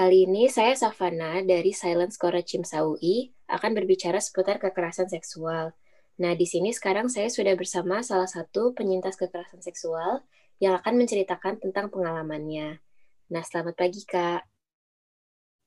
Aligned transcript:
Kali 0.00 0.24
ini 0.24 0.48
saya 0.48 0.72
Savana 0.72 1.44
dari 1.44 1.76
Silence 1.76 2.16
Korachim 2.16 2.64
Saui 2.64 3.36
akan 3.52 3.76
berbicara 3.76 4.16
seputar 4.16 4.56
kekerasan 4.56 5.12
seksual. 5.12 5.76
Nah, 6.24 6.32
di 6.32 6.48
sini 6.48 6.72
sekarang 6.72 7.12
saya 7.12 7.28
sudah 7.28 7.52
bersama 7.52 8.00
salah 8.00 8.24
satu 8.24 8.72
penyintas 8.72 9.20
kekerasan 9.20 9.60
seksual 9.60 10.24
yang 10.56 10.80
akan 10.80 11.04
menceritakan 11.04 11.60
tentang 11.60 11.92
pengalamannya. 11.92 12.80
Nah, 13.28 13.42
selamat 13.44 13.76
pagi, 13.76 14.00
Kak. 14.08 14.40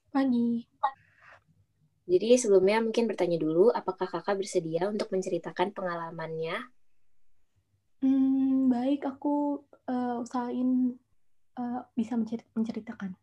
Pagi. 0.09 0.65
Jadi 2.09 2.33
sebelumnya 2.33 2.81
mungkin 2.81 3.05
bertanya 3.05 3.37
dulu, 3.37 3.69
apakah 3.69 4.09
kakak 4.09 4.41
bersedia 4.41 4.89
untuk 4.89 5.13
menceritakan 5.13 5.77
pengalamannya? 5.77 6.57
Hmm, 8.01 8.65
baik, 8.65 9.05
aku 9.05 9.61
uh, 9.85 10.25
usahain 10.25 10.97
uh, 11.53 11.85
bisa 11.93 12.17
menceritakan. 12.57 13.13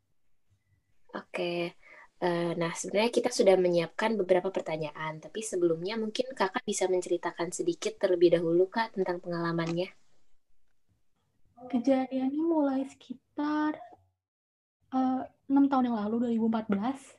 Oke. 1.14 1.74
Uh, 2.20 2.52
nah, 2.60 2.76
sebenarnya 2.76 3.08
kita 3.08 3.32
sudah 3.32 3.56
menyiapkan 3.56 4.12
beberapa 4.12 4.52
pertanyaan, 4.52 5.24
tapi 5.24 5.40
sebelumnya 5.40 5.96
mungkin 5.96 6.28
kakak 6.36 6.60
bisa 6.68 6.84
menceritakan 6.84 7.48
sedikit 7.48 7.96
terlebih 7.96 8.36
dahulu 8.36 8.68
kak 8.68 8.92
tentang 8.92 9.24
pengalamannya. 9.24 9.88
Kejadiannya 11.60 12.40
mulai 12.40 12.84
sekitar 12.88 13.76
eh, 14.92 15.22
enam 15.48 15.64
tahun 15.72 15.92
yang 15.92 15.96
lalu, 15.96 16.36
2014. 16.36 17.16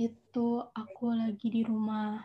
Itu 0.00 0.64
aku 0.72 1.04
lagi 1.12 1.48
di 1.52 1.60
rumah 1.60 2.24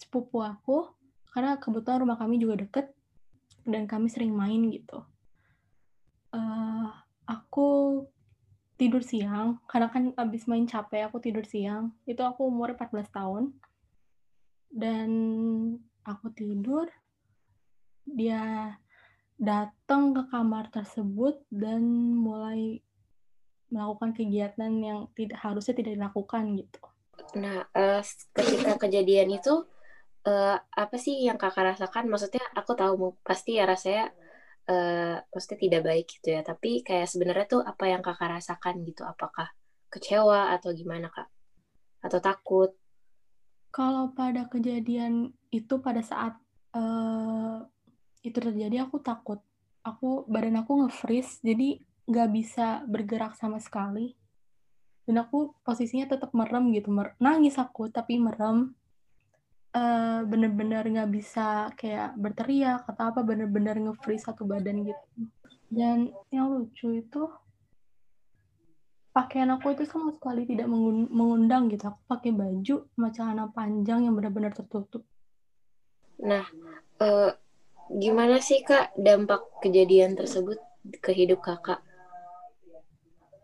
sepupu 0.00 0.40
aku, 0.40 0.96
karena 1.28 1.60
kebetulan 1.60 2.08
rumah 2.08 2.16
kami 2.16 2.40
juga 2.40 2.56
deket, 2.56 2.96
dan 3.68 3.84
kami 3.84 4.08
sering 4.08 4.32
main 4.32 4.64
gitu. 4.72 5.04
Uh, 6.32 6.88
aku 7.28 8.00
tidur 8.76 9.00
siang, 9.00 9.60
karena 9.68 9.88
kan 9.88 10.12
abis 10.16 10.44
main 10.44 10.68
capek 10.68 11.08
aku 11.08 11.18
tidur 11.20 11.44
siang. 11.48 11.96
Itu 12.04 12.22
aku 12.22 12.48
umur 12.48 12.76
14 12.76 13.08
tahun. 13.08 13.56
Dan 14.68 15.10
aku 16.04 16.28
tidur, 16.36 16.86
dia 18.04 18.76
datang 19.36 20.16
ke 20.16 20.22
kamar 20.32 20.72
tersebut 20.72 21.40
dan 21.52 21.82
mulai 22.16 22.80
melakukan 23.68 24.14
kegiatan 24.16 24.72
yang 24.80 25.10
tidak 25.12 25.40
harusnya 25.42 25.74
tidak 25.76 25.98
dilakukan 25.98 26.56
gitu. 26.56 26.80
Nah, 27.36 27.66
uh, 27.74 28.00
ketika 28.32 28.78
kejadian 28.78 29.34
itu 29.34 29.66
uh, 30.24 30.56
apa 30.60 30.96
sih 30.96 31.26
yang 31.26 31.36
kakak 31.36 31.74
rasakan? 31.74 32.08
Maksudnya 32.08 32.44
aku 32.54 32.72
tahu 32.78 33.16
pasti 33.26 33.58
ya 33.58 33.66
rasanya 33.66 34.14
uh, 34.66 35.56
tidak 35.58 35.82
baik 35.82 36.06
gitu 36.10 36.34
ya. 36.34 36.42
Tapi 36.42 36.82
kayak 36.82 37.08
sebenarnya 37.10 37.46
tuh 37.46 37.62
apa 37.62 37.84
yang 37.86 38.02
kakak 38.02 38.38
rasakan 38.38 38.82
gitu? 38.82 39.06
Apakah 39.06 39.50
kecewa 39.90 40.54
atau 40.54 40.74
gimana 40.74 41.08
kak? 41.10 41.30
Atau 42.02 42.18
takut? 42.18 42.74
Kalau 43.70 44.12
pada 44.16 44.48
kejadian 44.48 45.36
itu 45.52 45.74
pada 45.80 46.00
saat 46.00 46.34
uh, 46.74 47.62
itu 48.24 48.38
terjadi 48.38 48.88
aku 48.88 48.98
takut. 49.00 49.40
Aku 49.86 50.26
badan 50.26 50.66
aku 50.66 50.86
nge-freeze 50.86 51.38
jadi 51.46 51.78
nggak 52.10 52.28
bisa 52.34 52.82
bergerak 52.90 53.38
sama 53.38 53.62
sekali. 53.62 54.18
Dan 55.06 55.22
aku 55.22 55.54
posisinya 55.62 56.10
tetap 56.10 56.34
merem 56.34 56.74
gitu. 56.74 56.90
Mer 56.90 57.14
nangis 57.22 57.54
aku 57.62 57.86
tapi 57.86 58.18
merem 58.18 58.74
uh, 59.76 60.20
bener-bener 60.24 60.82
nggak 60.88 61.10
bisa 61.12 61.68
kayak 61.76 62.16
berteriak 62.16 62.88
atau 62.88 63.12
apa 63.12 63.20
bener-bener 63.20 63.76
nge-freeze 63.76 64.24
satu 64.24 64.48
badan 64.48 64.88
gitu. 64.88 65.04
Dan 65.68 66.08
yang 66.32 66.48
lucu 66.48 66.96
itu 66.96 67.28
pakaian 69.12 69.48
aku 69.52 69.72
itu 69.76 69.84
sama 69.88 70.12
sekali 70.16 70.48
tidak 70.48 70.68
mengundang 71.12 71.68
gitu. 71.68 71.92
Aku 71.92 72.00
pakai 72.08 72.32
baju 72.32 72.76
sama 72.96 73.08
celana 73.12 73.44
panjang 73.52 74.08
yang 74.08 74.16
benar-benar 74.16 74.56
tertutup. 74.56 75.04
Nah 76.24 76.48
uh, 77.04 77.30
gimana 77.92 78.40
sih 78.40 78.64
kak 78.64 78.96
dampak 78.96 79.44
kejadian 79.60 80.16
tersebut 80.16 80.56
ke 81.04 81.12
hidup 81.12 81.44
kakak? 81.44 81.84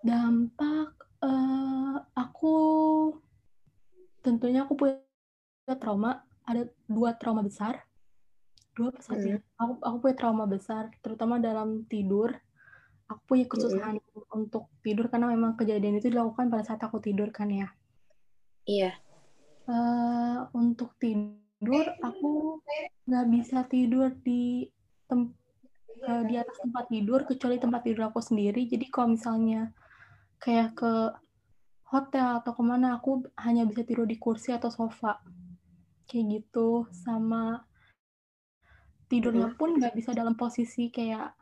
Dampak 0.03 0.97
uh, 1.23 1.97
aku 2.17 2.57
tentunya 4.23 4.63
aku 4.63 4.75
punya 4.79 5.12
trauma 5.79 6.27
ada 6.47 6.67
dua 6.91 7.15
trauma 7.15 7.43
besar. 7.47 7.83
Dua 8.73 8.91
satu 8.99 9.21
hmm. 9.21 9.43
aku 9.61 9.73
aku 9.85 9.97
punya 10.01 10.17
trauma 10.17 10.45
besar 10.49 10.91
terutama 11.05 11.39
dalam 11.39 11.87
tidur. 11.87 12.35
Aku 13.07 13.21
punya 13.29 13.45
kesusahan 13.47 14.01
hmm. 14.01 14.33
untuk 14.33 14.73
tidur 14.81 15.07
karena 15.13 15.31
memang 15.31 15.55
kejadian 15.55 16.01
itu 16.01 16.09
dilakukan 16.11 16.49
pada 16.49 16.65
saat 16.65 16.81
aku 16.83 16.99
tidur 16.99 17.31
kan 17.31 17.53
ya. 17.53 17.69
Iya. 18.67 18.93
Uh, 19.63 20.51
untuk 20.59 20.99
tidur 20.99 21.87
aku 22.03 22.59
nggak 23.07 23.27
bisa 23.31 23.63
tidur 23.71 24.11
di 24.27 24.67
tem 25.07 25.31
uh, 26.09 26.23
di 26.27 26.35
atas 26.35 26.59
tempat 26.59 26.91
tidur 26.91 27.23
kecuali 27.23 27.61
tempat 27.61 27.87
tidur 27.87 28.11
aku 28.11 28.19
sendiri. 28.19 28.67
Jadi 28.67 28.89
kalau 28.91 29.15
misalnya 29.15 29.71
kayak 30.43 30.75
ke 30.75 30.93
hotel 31.93 32.41
atau 32.41 32.57
ke 32.57 32.63
mana 32.65 32.97
aku 32.97 33.29
hanya 33.37 33.69
bisa 33.69 33.85
tidur 33.85 34.09
di 34.09 34.17
kursi 34.17 34.51
atau 34.51 34.73
sofa 34.73 35.21
kayak 36.09 36.43
gitu 36.43 36.87
sama 36.93 37.65
tidurnya 39.13 39.53
pun 39.61 39.77
nggak 39.77 39.93
bisa 39.93 40.17
dalam 40.17 40.33
posisi 40.33 40.89
kayak 40.89 41.37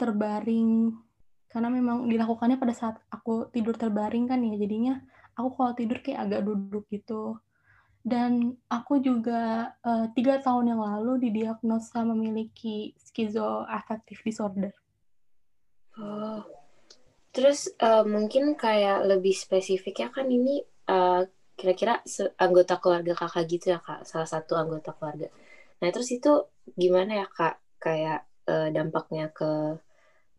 terbaring. 0.00 0.96
Karena 1.52 1.70
memang 1.70 2.10
dilakukannya 2.10 2.58
pada 2.58 2.74
saat 2.74 2.96
aku 3.12 3.52
tidur 3.54 3.78
terbaring 3.78 4.26
kan 4.26 4.42
ya 4.42 4.58
jadinya 4.58 4.98
aku 5.38 5.54
kalau 5.54 5.72
tidur 5.76 6.00
kayak 6.00 6.24
agak 6.24 6.40
duduk 6.48 6.88
gitu. 6.88 7.38
Dan 8.04 8.52
aku 8.68 9.00
juga 9.00 9.72
uh, 9.80 10.12
tiga 10.12 10.36
tahun 10.40 10.76
yang 10.76 10.80
lalu 10.80 11.28
didiagnosa 11.28 12.04
memiliki 12.04 12.92
schizoaffective 13.00 14.20
disorder. 14.20 14.72
Oh, 15.94 16.42
terus 17.30 17.70
uh, 17.80 18.02
mungkin 18.04 18.58
kayak 18.58 19.06
lebih 19.08 19.32
spesifik 19.32 20.04
ya 20.04 20.08
kan 20.10 20.26
ini 20.26 20.60
uh, 20.90 21.22
kira-kira 21.54 22.02
anggota 22.38 22.78
keluarga 22.82 23.14
kakak 23.14 23.44
gitu 23.50 23.66
ya 23.74 23.80
kak. 23.80 24.06
Salah 24.06 24.28
satu 24.28 24.58
anggota 24.58 24.94
keluarga. 24.94 25.30
Nah 25.80 25.88
terus 25.94 26.10
itu 26.10 26.50
gimana 26.74 27.24
ya 27.24 27.26
kak? 27.30 27.62
Kayak 27.78 28.26
uh, 28.48 28.68
dampaknya 28.70 29.30
ke 29.30 29.78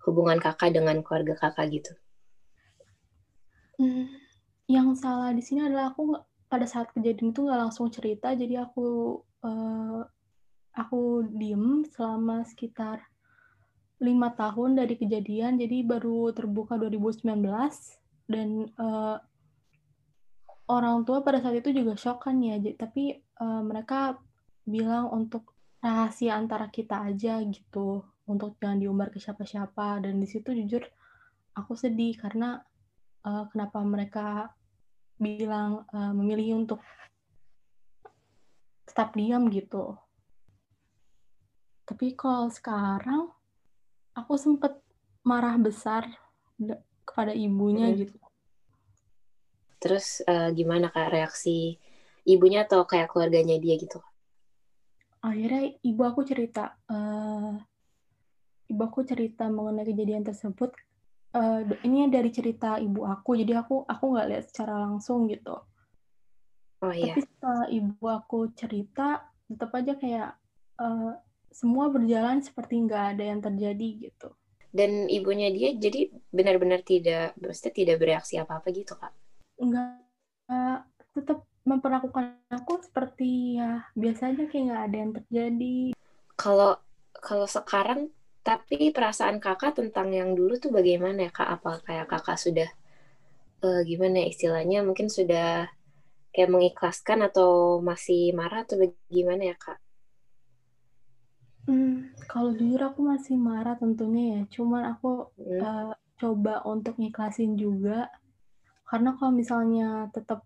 hubungan 0.05 0.37
kakak 0.37 0.75
dengan 0.75 1.01
keluarga 1.01 1.35
kakak 1.35 1.71
gitu? 1.71 1.93
Hmm, 3.75 4.07
yang 4.71 4.95
salah 4.95 5.35
di 5.35 5.43
sini 5.43 5.67
adalah 5.67 5.91
aku 5.91 6.15
pada 6.47 6.63
saat 6.63 6.93
kejadian 6.95 7.35
itu 7.35 7.43
nggak 7.43 7.59
langsung 7.67 7.91
cerita 7.91 8.31
jadi 8.31 8.63
aku 8.63 9.19
uh, 9.43 9.99
aku 10.71 11.27
diem 11.35 11.83
selama 11.91 12.47
sekitar 12.47 13.03
lima 13.99 14.35
tahun 14.35 14.75
dari 14.75 14.95
kejadian. 14.99 15.55
Jadi 15.55 15.85
baru 15.87 16.31
terbuka 16.35 16.75
2019 16.75 17.23
dan 18.27 18.67
uh, 18.75 19.17
orang 20.65 21.05
tua 21.05 21.21
pada 21.21 21.41
saat 21.41 21.61
itu 21.61 21.69
juga 21.71 21.93
shock 21.93 22.25
kan 22.25 22.41
ya, 22.41 22.57
tapi 22.77 23.13
uh, 23.37 23.61
mereka 23.61 24.17
bilang 24.65 25.13
untuk 25.13 25.53
rahasia 25.81 26.33
antara 26.33 26.69
kita 26.73 27.05
aja 27.05 27.37
gitu, 27.45 28.01
untuk 28.25 28.57
jangan 28.57 28.81
diumbar 28.81 29.13
ke 29.13 29.21
siapa-siapa. 29.21 30.01
Dan 30.01 30.17
di 30.17 30.25
situ 30.25 30.49
jujur 30.57 30.81
aku 31.53 31.77
sedih 31.77 32.17
karena 32.17 32.57
uh, 33.25 33.45
kenapa 33.53 33.79
mereka 33.85 34.27
bilang 35.21 35.85
uh, 35.93 36.11
memilih 36.11 36.65
untuk 36.65 36.81
tetap 38.89 39.13
diam 39.13 39.47
gitu. 39.53 39.95
Tapi 41.85 42.17
kalau 42.17 42.49
sekarang 42.49 43.29
aku 44.17 44.33
sempet 44.41 44.73
marah 45.21 45.57
besar 45.61 46.09
kepada 47.05 47.35
ibunya 47.35 47.93
gitu 47.93 48.24
Terus 49.85 50.25
uh, 50.25 50.49
gimana 50.49 50.89
kak 50.89 51.13
reaksi 51.13 51.77
ibunya 52.25 52.65
atau 52.65 52.89
kayak 52.89 53.13
keluarganya 53.13 53.61
dia 53.61 53.77
gitu? 53.77 54.01
Akhirnya 55.21 55.77
ibu 55.85 56.01
aku 56.01 56.25
cerita, 56.25 56.73
uh, 56.89 57.53
ibu 58.65 58.81
aku 58.81 59.05
cerita 59.05 59.45
mengenai 59.45 59.85
kejadian 59.85 60.25
tersebut. 60.25 60.73
Uh, 61.37 61.61
ini 61.85 62.09
dari 62.09 62.33
cerita 62.33 62.81
ibu 62.81 63.05
aku, 63.05 63.37
jadi 63.37 63.61
aku 63.61 63.85
aku 63.85 64.03
nggak 64.09 64.27
lihat 64.33 64.45
secara 64.49 64.73
langsung 64.89 65.29
gitu. 65.29 65.53
Oh 66.81 66.89
iya. 66.89 67.13
Tapi 67.13 67.21
setelah 67.21 67.65
ibu 67.69 68.05
aku 68.09 68.39
cerita, 68.57 69.21
tetap 69.45 69.69
aja 69.77 69.93
kayak 70.01 70.29
uh, 70.81 71.13
semua 71.53 71.93
berjalan 71.93 72.41
seperti 72.41 72.81
nggak 72.89 73.03
ada 73.17 73.23
yang 73.23 73.41
terjadi 73.43 74.09
gitu. 74.09 74.33
Dan 74.73 75.07
ibunya 75.13 75.53
dia 75.53 75.77
jadi 75.77 76.09
benar-benar 76.33 76.81
tidak, 76.81 77.37
maksudnya 77.37 77.73
tidak 77.73 77.95
bereaksi 78.01 78.41
apa-apa 78.41 78.73
gitu 78.73 78.97
kak? 78.97 79.13
Nggak 79.59 80.83
tetap 81.15 81.47
memperlakukan 81.65 82.37
aku 82.53 82.77
seperti 82.85 83.57
ya 83.57 83.89
biasanya 83.97 84.45
kayak 84.45 84.65
nggak 84.69 84.83
ada 84.85 84.97
yang 84.97 85.11
terjadi. 85.17 85.77
Kalau 86.37 86.77
kalau 87.17 87.47
sekarang 87.49 88.13
tapi 88.45 88.93
perasaan 88.93 89.41
kakak 89.41 89.81
tentang 89.81 90.13
yang 90.13 90.37
dulu 90.37 90.61
tuh 90.61 90.69
bagaimana 90.69 91.25
ya 91.25 91.31
kak? 91.33 91.49
Apa 91.49 91.81
kayak 91.81 92.05
kakak 92.05 92.37
sudah 92.37 92.69
uh, 93.65 93.81
gimana 93.81 94.21
ya 94.21 94.27
istilahnya 94.29 94.85
mungkin 94.85 95.09
sudah 95.09 95.73
kayak 96.29 96.51
mengikhlaskan 96.53 97.25
atau 97.25 97.81
masih 97.81 98.35
marah 98.37 98.61
atau 98.61 98.77
bagaimana 98.77 99.49
ya 99.49 99.57
kak? 99.57 99.81
Hmm, 101.65 102.13
kalau 102.29 102.53
jujur 102.53 102.77
aku 102.77 103.01
masih 103.01 103.41
marah 103.41 103.73
tentunya 103.81 104.37
ya. 104.37 104.41
Cuman 104.53 104.93
aku 104.93 105.33
hmm. 105.41 105.61
uh, 105.65 105.93
coba 106.21 106.61
untuk 106.69 107.01
ngiklasin 107.01 107.57
juga. 107.57 108.13
Karena 108.85 109.17
kalau 109.17 109.33
misalnya 109.33 110.07
tetap 110.13 110.45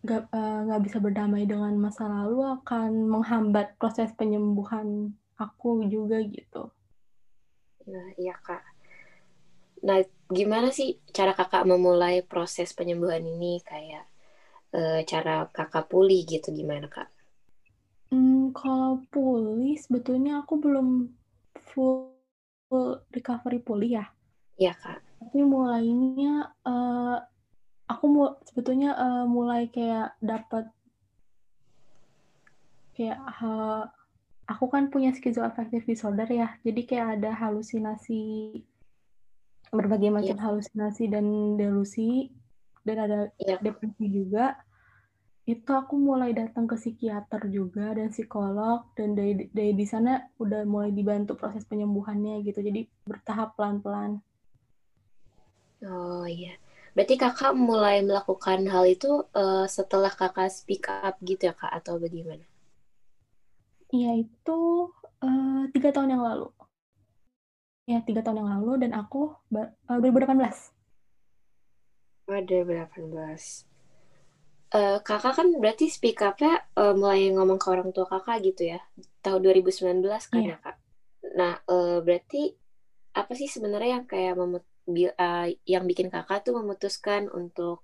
nggak 0.00 0.32
uh, 0.32 0.80
bisa 0.80 0.96
berdamai 0.96 1.44
dengan 1.44 1.76
masa 1.76 2.08
lalu 2.08 2.40
akan 2.40 3.08
menghambat 3.08 3.76
proses 3.76 4.08
penyembuhan 4.16 5.12
aku 5.36 5.84
juga 5.88 6.20
gitu. 6.24 6.72
Nah, 7.88 8.08
iya 8.16 8.36
kak. 8.40 8.64
Nah, 9.84 10.00
gimana 10.28 10.72
sih 10.72 11.00
cara 11.12 11.32
kakak 11.36 11.68
memulai 11.68 12.24
proses 12.24 12.72
penyembuhan 12.72 13.24
ini 13.24 13.60
kayak 13.64 14.08
uh, 14.76 15.00
cara 15.04 15.48
kakak 15.52 15.88
pulih 15.88 16.24
gitu 16.24 16.52
gimana 16.52 16.88
kak? 16.88 17.08
Hmm, 18.10 18.50
kalau 18.56 19.04
pulih 19.08 19.78
sebetulnya 19.78 20.42
aku 20.42 20.58
belum 20.58 21.08
full, 21.54 22.10
full 22.66 22.98
recovery 23.14 23.62
pulih 23.62 24.02
ya. 24.02 24.06
Iya, 24.58 24.74
Kak. 24.74 25.09
Tapi 25.30 25.46
mulainya 25.46 26.50
uh, 26.66 27.22
aku 27.86 28.04
mau 28.10 28.34
sebetulnya 28.42 28.98
uh, 28.98 29.24
mulai 29.30 29.70
kayak 29.70 30.18
dapat 30.18 30.66
kayak 32.98 33.22
uh, 33.38 33.86
aku 34.50 34.66
kan 34.66 34.90
punya 34.90 35.14
schizoaffective 35.14 35.86
disorder 35.86 36.26
ya. 36.26 36.58
Jadi 36.66 36.82
kayak 36.82 37.22
ada 37.22 37.30
halusinasi 37.30 38.58
berbagai 39.70 40.10
macam 40.10 40.34
ya. 40.34 40.42
halusinasi 40.50 41.06
dan 41.06 41.54
delusi 41.54 42.34
dan 42.82 43.06
ada 43.06 43.18
ya. 43.38 43.54
depresi 43.62 44.10
juga 44.10 44.58
itu 45.46 45.70
aku 45.70 45.94
mulai 45.94 46.34
datang 46.34 46.66
ke 46.66 46.74
psikiater 46.74 47.46
juga 47.50 47.94
dan 47.94 48.10
psikolog 48.10 48.86
dan 48.98 49.14
dari 49.14 49.46
dari 49.54 49.78
di 49.78 49.86
sana 49.86 50.26
udah 50.42 50.66
mulai 50.66 50.90
dibantu 50.90 51.38
proses 51.38 51.62
penyembuhannya 51.70 52.42
gitu 52.42 52.66
jadi 52.66 52.82
bertahap 53.06 53.54
pelan-pelan. 53.54 54.18
Oh 55.80 56.28
iya, 56.28 56.60
berarti 56.92 57.16
kakak 57.16 57.56
mulai 57.56 58.04
melakukan 58.04 58.68
hal 58.68 58.84
itu 58.84 59.24
uh, 59.32 59.64
setelah 59.64 60.12
kakak 60.12 60.52
speak 60.52 60.88
up 60.88 61.16
gitu 61.24 61.48
ya 61.48 61.54
kak 61.56 61.72
atau 61.72 61.96
bagaimana? 61.96 62.44
Iya 63.90 64.20
itu 64.20 64.60
uh, 65.24 65.64
tiga 65.72 65.90
tahun 65.90 66.14
yang 66.18 66.22
lalu. 66.22 66.48
Ya 67.88 68.04
tiga 68.04 68.20
tahun 68.20 68.44
yang 68.44 68.50
lalu 68.60 68.86
dan 68.86 68.92
aku 68.94 69.34
uh, 69.56 69.98
2018. 69.98 70.30
Oh, 72.30 72.38
2018 72.38 73.70
uh, 74.74 74.98
kakak 75.02 75.34
kan 75.34 75.48
berarti 75.58 75.90
speak 75.90 76.22
up-nya 76.22 76.62
uh, 76.78 76.94
mulai 76.94 77.30
ngomong 77.34 77.58
ke 77.58 77.66
orang 77.70 77.90
tua 77.90 78.06
kakak 78.06 78.42
gitu 78.46 78.74
ya 78.76 78.80
tahun 79.22 79.42
2019 79.42 80.06
kan 80.06 80.42
yeah. 80.42 80.54
ya 80.54 80.56
kak 80.62 80.76
nah 81.34 81.52
uh, 81.66 81.98
berarti 82.02 82.54
apa 83.14 83.32
sih 83.34 83.50
sebenarnya 83.50 84.00
yang 84.00 84.06
kayak 84.06 84.38
memut 84.38 84.64
uh, 84.96 85.48
yang 85.66 85.84
bikin 85.86 86.08
kakak 86.08 86.42
tuh 86.46 86.56
memutuskan 86.56 87.28
untuk 87.30 87.82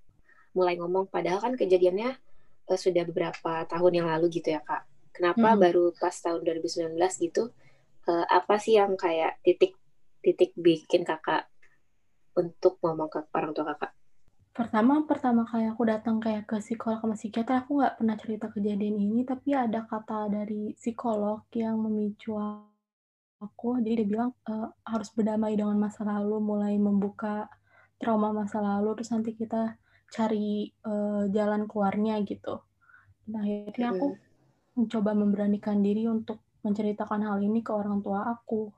mulai 0.57 0.77
ngomong. 0.79 1.07
Padahal 1.07 1.39
kan 1.43 1.53
kejadiannya 1.53 2.15
uh, 2.67 2.79
sudah 2.79 3.03
beberapa 3.07 3.65
tahun 3.69 4.03
yang 4.03 4.07
lalu 4.07 4.41
gitu 4.41 4.53
ya 4.53 4.61
kak. 4.63 4.83
Kenapa 5.13 5.57
hmm. 5.57 5.59
baru 5.61 5.85
pas 5.97 6.13
tahun 6.13 6.45
2019 6.45 6.93
gitu? 7.25 7.49
Uh, 8.07 8.25
apa 8.29 8.55
sih 8.61 8.77
yang 8.79 8.95
kayak 8.95 9.41
titik 9.43 9.75
titik 10.21 10.53
bikin 10.55 11.03
kakak 11.03 11.49
untuk 12.37 12.77
ngomong 12.83 13.09
ke 13.09 13.25
orang 13.33 13.51
tua 13.51 13.73
kakak? 13.73 13.91
Pertama 14.57 15.05
pertama 15.05 15.45
kali 15.45 15.69
aku 15.69 15.85
datang 15.85 16.17
kayak 16.17 16.49
ke 16.49 16.57
psikolog 16.57 16.97
sama 16.97 17.13
psikiater, 17.13 17.61
aku 17.61 17.77
nggak 17.77 18.01
pernah 18.01 18.17
cerita 18.17 18.45
kejadian 18.49 18.97
ini, 18.97 19.21
tapi 19.21 19.53
ada 19.53 19.85
kata 19.85 20.33
dari 20.33 20.73
psikolog 20.73 21.45
yang 21.53 21.77
memicu 21.77 22.33
aku. 23.37 23.81
Jadi 23.81 24.03
dia 24.03 24.07
bilang, 24.07 24.31
e, 24.45 24.53
harus 24.85 25.09
berdamai 25.13 25.53
dengan 25.57 25.77
masa 25.77 26.05
lalu, 26.05 26.37
mulai 26.41 26.75
membuka 26.77 27.49
trauma 27.97 28.33
masa 28.33 28.61
lalu, 28.61 28.97
terus 28.97 29.09
nanti 29.13 29.33
kita 29.33 29.77
cari, 30.07 30.71
uh, 30.87 31.27
jalan 31.33 31.67
keluarnya 31.67 32.23
gitu. 32.23 32.63
Nah, 33.27 33.43
akhirnya 33.43 33.91
aku 33.91 34.07
mencoba 34.77 35.11
memberanikan 35.17 35.83
diri 35.83 36.07
untuk 36.07 36.39
menceritakan 36.63 37.27
hal 37.27 37.37
ini 37.43 37.59
ke 37.59 37.73
orang 37.75 37.99
tua 37.99 38.23
aku. 38.31 38.71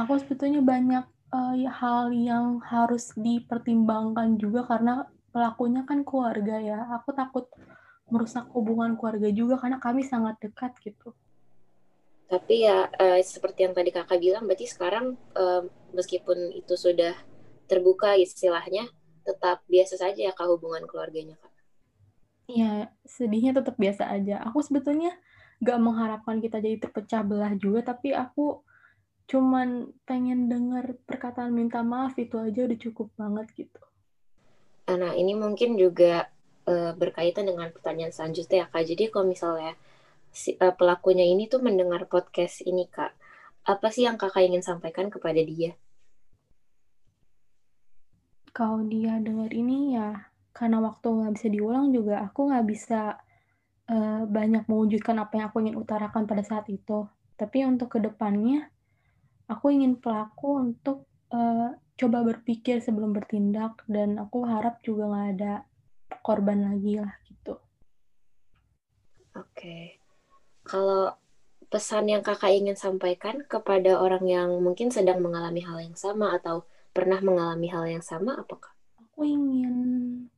Aku 0.00 0.12
sebetulnya 0.18 0.64
banyak 0.64 1.04
uh, 1.30 1.54
hal 1.70 2.10
yang 2.10 2.58
harus 2.64 3.12
dipertimbangkan 3.14 4.40
juga 4.40 4.66
karena 4.66 5.06
pelakunya 5.30 5.86
kan 5.86 6.02
keluarga 6.02 6.56
ya. 6.58 6.88
Aku 6.98 7.14
takut 7.14 7.46
merusak 8.10 8.50
hubungan 8.56 8.98
keluarga 8.98 9.30
juga 9.30 9.54
karena 9.60 9.78
kami 9.78 10.02
sangat 10.02 10.40
dekat 10.42 10.74
gitu. 10.82 11.14
Tapi 12.30 12.62
ya 12.62 12.86
uh, 12.86 13.18
seperti 13.18 13.66
yang 13.66 13.74
tadi 13.74 13.90
kakak 13.90 14.22
bilang, 14.22 14.46
berarti 14.46 14.70
sekarang 14.70 15.18
uh, 15.34 15.66
meskipun 15.90 16.54
itu 16.54 16.78
sudah 16.78 17.18
terbuka 17.66 18.14
istilahnya, 18.14 18.86
tetap 19.26 19.66
biasa 19.66 19.98
saja 19.98 20.30
ya 20.30 20.32
kak 20.32 20.46
hubungan 20.46 20.86
keluarganya 20.86 21.34
kak. 21.42 21.50
Iya, 22.50 22.90
sedihnya 23.02 23.58
tetap 23.58 23.74
biasa 23.78 24.10
aja. 24.10 24.42
Aku 24.46 24.62
sebetulnya 24.62 25.14
gak 25.62 25.78
mengharapkan 25.78 26.42
kita 26.42 26.58
jadi 26.58 26.82
terpecah 26.82 27.22
belah 27.22 27.54
juga, 27.58 27.94
tapi 27.94 28.10
aku 28.14 28.62
cuman 29.30 29.94
pengen 30.02 30.50
dengar 30.50 30.98
perkataan 31.06 31.54
minta 31.54 31.86
maaf 31.86 32.18
itu 32.18 32.34
aja 32.34 32.66
udah 32.66 32.78
cukup 32.78 33.14
banget 33.14 33.46
gitu. 33.54 33.82
Nah 34.90 35.14
ini 35.14 35.38
mungkin 35.38 35.78
juga 35.78 36.26
uh, 36.66 36.90
berkaitan 36.98 37.46
dengan 37.46 37.70
pertanyaan 37.70 38.10
selanjutnya 38.10 38.66
ya 38.66 38.66
kak. 38.66 38.82
Jadi 38.82 39.14
kalau 39.14 39.30
misalnya 39.30 39.78
si, 40.30 40.56
uh, 40.58 40.74
pelakunya 40.74 41.26
ini 41.26 41.46
tuh 41.50 41.62
mendengar 41.62 42.06
podcast 42.06 42.62
ini 42.66 42.86
kak, 42.86 43.14
apa 43.66 43.86
sih 43.92 44.06
yang 44.06 44.16
kakak 44.16 44.46
ingin 44.46 44.64
sampaikan 44.64 45.10
kepada 45.12 45.38
dia? 45.42 45.76
Kalau 48.50 48.82
dia 48.82 49.18
dengar 49.22 49.50
ini 49.54 49.94
ya 49.94 50.30
karena 50.50 50.82
waktu 50.82 51.06
nggak 51.06 51.32
bisa 51.38 51.48
diulang 51.48 51.94
juga 51.94 52.26
aku 52.26 52.50
nggak 52.50 52.66
bisa 52.66 53.22
uh, 53.86 54.22
banyak 54.26 54.66
mewujudkan 54.66 55.16
apa 55.22 55.38
yang 55.38 55.46
aku 55.50 55.62
ingin 55.62 55.78
utarakan 55.78 56.26
pada 56.26 56.42
saat 56.42 56.66
itu. 56.66 57.06
Tapi 57.38 57.64
untuk 57.64 57.94
ke 57.94 57.98
depannya 58.02 58.68
aku 59.46 59.70
ingin 59.70 59.98
pelaku 59.98 60.62
untuk 60.62 61.06
uh, 61.30 61.74
coba 61.98 62.18
berpikir 62.24 62.80
sebelum 62.80 63.12
bertindak 63.12 63.82
dan 63.86 64.16
aku 64.16 64.48
harap 64.48 64.80
juga 64.80 65.10
nggak 65.10 65.28
ada 65.36 65.54
korban 66.24 66.64
lagi 66.64 66.98
lah 66.98 67.12
gitu. 67.28 67.54
Oke, 69.30 69.54
okay. 69.54 69.99
Kalau 70.64 71.14
pesan 71.70 72.10
yang 72.10 72.22
kakak 72.26 72.50
ingin 72.50 72.74
sampaikan 72.74 73.46
kepada 73.46 74.02
orang 74.02 74.26
yang 74.26 74.50
mungkin 74.58 74.90
sedang 74.90 75.22
mengalami 75.22 75.62
hal 75.62 75.78
yang 75.78 75.94
sama 75.94 76.34
atau 76.34 76.66
pernah 76.90 77.22
mengalami 77.22 77.70
hal 77.70 77.86
yang 77.86 78.02
sama, 78.02 78.34
apakah? 78.34 78.74
Aku 78.98 79.22
ingin 79.22 79.74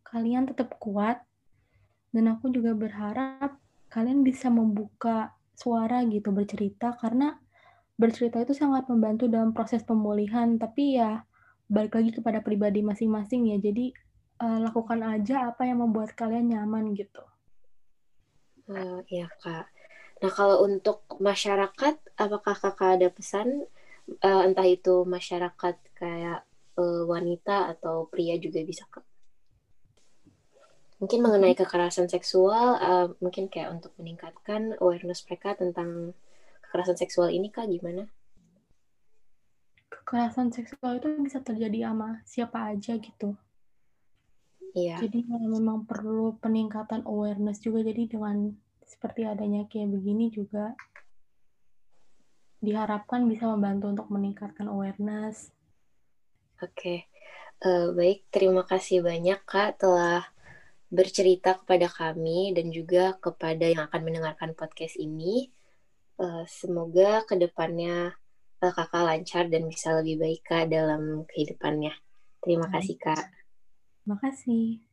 kalian 0.05 0.45
tetap 0.45 0.77
kuat 0.77 1.25
dan 2.13 2.29
aku 2.29 2.53
juga 2.53 2.77
berharap 2.77 3.57
kalian 3.89 4.21
bisa 4.21 4.53
membuka 4.53 5.33
suara 5.57 6.05
gitu 6.05 6.29
bercerita 6.33 6.93
karena 7.01 7.41
bercerita 7.97 8.41
itu 8.45 8.53
sangat 8.53 8.85
membantu 8.93 9.25
dalam 9.33 9.57
proses 9.57 9.81
pemulihan, 9.81 10.61
tapi 10.61 11.01
ya 11.01 11.25
balik 11.73 11.97
lagi 11.97 12.13
kepada 12.13 12.45
pribadi 12.45 12.85
masing-masing 12.85 13.57
ya. 13.57 13.57
Jadi 13.57 13.97
uh, 14.45 14.61
lakukan 14.69 15.01
aja 15.01 15.49
apa 15.49 15.65
yang 15.65 15.81
membuat 15.81 16.13
kalian 16.13 16.53
nyaman 16.53 16.93
gitu. 16.93 17.25
Uh, 18.69 19.01
ya 19.09 19.33
kak. 19.41 19.72
Nah 20.23 20.31
kalau 20.31 20.63
untuk 20.63 21.03
masyarakat, 21.19 21.99
apakah 22.15 22.55
kakak 22.55 22.91
ada 22.95 23.09
pesan 23.11 23.67
uh, 24.23 24.43
entah 24.47 24.67
itu 24.67 25.03
masyarakat 25.03 25.77
kayak 25.99 26.47
uh, 26.79 27.03
wanita 27.11 27.75
atau 27.75 28.07
pria 28.07 28.39
juga 28.39 28.63
bisa 28.63 28.87
kak? 28.87 29.03
Mungkin 31.03 31.19
mengenai 31.19 31.59
kekerasan 31.59 32.07
seksual, 32.07 32.79
uh, 32.79 33.11
mungkin 33.19 33.51
kayak 33.51 33.75
untuk 33.75 33.91
meningkatkan 33.99 34.79
awareness 34.79 35.27
mereka 35.27 35.59
tentang 35.59 36.15
kekerasan 36.63 36.95
seksual 36.95 37.35
ini 37.35 37.51
kak 37.51 37.67
gimana? 37.67 38.07
Kekerasan 39.91 40.55
seksual 40.55 41.03
itu 41.03 41.11
bisa 41.19 41.43
terjadi 41.43 41.91
sama 41.91 42.23
siapa 42.23 42.71
aja 42.71 42.95
gitu. 43.03 43.35
Iya. 44.73 45.03
Jadi 45.03 45.27
memang 45.27 45.85
perlu 45.85 46.39
peningkatan 46.39 47.03
awareness 47.05 47.59
juga. 47.59 47.83
Jadi 47.83 48.07
dengan 48.07 48.55
seperti 48.93 49.25
adanya 49.25 49.65
kayak 49.73 49.89
begini 49.89 50.29
juga 50.29 50.77
diharapkan 52.61 53.25
bisa 53.27 53.49
membantu 53.49 53.91
untuk 53.91 54.09
meningkatkan 54.13 54.69
awareness. 54.69 55.51
Oke, 56.63 56.71
okay. 56.71 56.99
uh, 57.67 57.69
eh, 57.69 57.87
baik. 57.97 58.19
Terima 58.31 58.63
kasih 58.63 59.03
banyak 59.03 59.41
kak 59.49 59.83
telah 59.83 60.29
bercerita 60.93 61.57
kepada 61.57 61.89
kami 61.89 62.53
dan 62.53 62.69
juga 62.69 63.17
kepada 63.17 63.65
yang 63.65 63.89
akan 63.89 64.01
mendengarkan 64.05 64.53
podcast 64.53 65.01
ini. 65.01 65.51
Uh, 66.21 66.45
semoga 66.47 67.25
ke 67.25 67.35
depannya 67.35 68.15
uh, 68.63 68.73
kakak 68.77 69.03
lancar 69.03 69.51
dan 69.51 69.67
bisa 69.67 69.97
lebih 69.99 70.23
baik 70.23 70.41
kak 70.47 70.71
dalam 70.71 71.27
kehidupannya. 71.27 71.97
Terima 72.43 72.67
kasih, 72.71 72.99
Kak. 72.99 73.31
Terima 74.03 74.19
kasih. 74.19 74.92